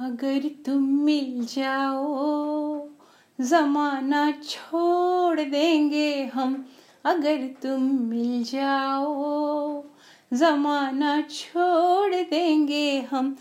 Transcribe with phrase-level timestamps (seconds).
[0.00, 2.88] अगर तुम मिल जाओ,
[3.40, 6.66] जमाना छोड़ देंगे हम।
[7.04, 9.84] अगर तुम मिल जाओ,
[10.32, 13.36] जमाना छोड़ देंगे हम।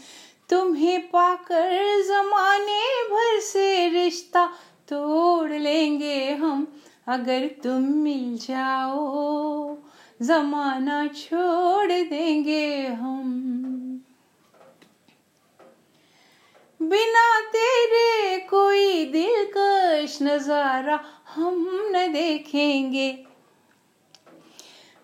[0.50, 1.72] तुम्हें पाकर
[2.08, 4.46] जमाने भर से रिश्ता
[4.90, 6.68] तोड़ लेंगे हम।
[7.08, 9.78] अगर तुम मिल जाओ,
[10.22, 13.48] जमाना छोड़ देंगे हम
[16.82, 21.00] बिना तेरे कोई दिलकश नज़ारा
[21.36, 21.56] हम
[21.92, 23.10] न देखेंगे।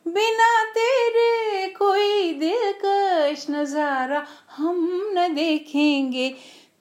[0.05, 4.25] बिना तेरे कोई दिलकश नज़ारा
[4.58, 4.77] हम
[5.17, 6.30] न देखेंगे।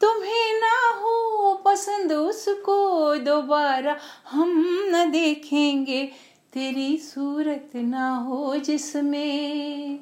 [0.00, 3.96] तुम्हें ना हो पसंद उसको दोबारा
[4.30, 4.52] हम
[4.88, 6.04] न देखेंगे।
[6.52, 9.98] तेरी सूरत ना हो जिसमें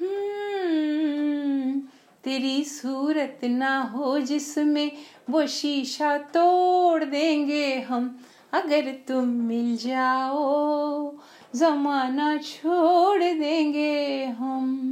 [0.00, 1.80] हम्म,
[2.24, 4.92] तेरी सूरत ना हो जिसमें
[5.30, 8.20] वो शीशा तोड़ देंगे हम।
[8.52, 11.12] अगर तुम मिल जाओ,
[11.56, 14.86] जमाना छोड़ देंगे हम।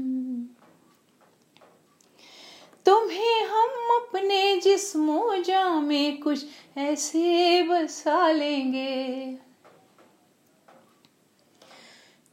[2.86, 6.44] तुम्हें हम अपने जिस्मो जा में कुछ
[6.76, 9.38] ऐसे बसा लेंगे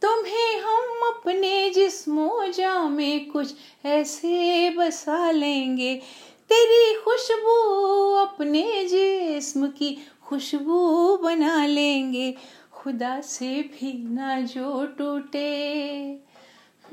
[0.02, 3.54] तुम्हें हम अपने जिस्मो जा में कुछ
[3.86, 5.96] ऐसे बसा लेंगे।
[6.50, 7.54] तेरी खुशबू
[8.14, 12.36] अपने जिस्म की खुशबू बना लेंगे।
[12.74, 15.68] खुदा से भी ना जो टूटे।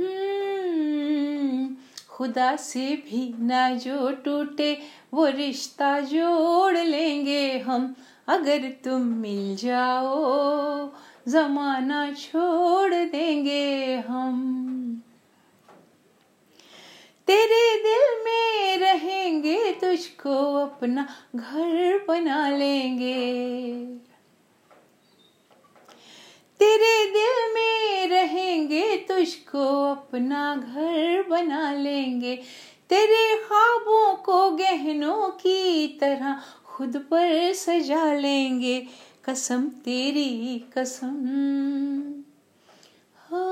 [0.01, 1.77] हम्म,
[2.11, 4.79] खुदा से भी ना जो टूटे।
[5.15, 7.95] वो रिश्ता जोड़ लेंगे हम
[8.29, 10.93] अगर तुम मिल जाओ।
[11.29, 14.63] जमाना छोड़ देंगे हम।
[17.27, 23.85] तेरे दिल में रहेंगे तुझको अपना घर बना लेंगे।
[26.59, 32.37] तेरे दिल में रहेंगे तुझको अपना घर बना लेंगे।
[32.89, 38.87] तेरे ख्वाबों को गहनों की तरह खुद पर सजा लेंगे।
[39.25, 41.15] कसम तेरी कसम।
[43.31, 43.43] हो,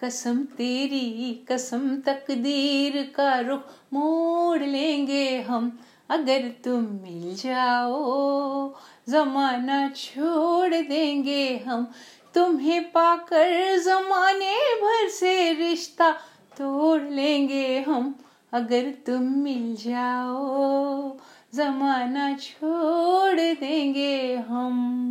[0.00, 3.60] कसम तेरी कसम तकदीर का रुख
[3.92, 5.78] मोड़ लेंगे हम।
[6.08, 8.74] अगर तुम मिल जाओ,
[9.08, 11.86] जमाना छोड़ देंगे हम।
[12.34, 16.10] तुम्हें पाकर जमाने भर से रिश्ता
[16.56, 18.14] तोड़ लेंगे हम।
[18.52, 21.18] अगर तुम मिल जाओ
[21.54, 25.03] जमाना छोड़ देंगे हम।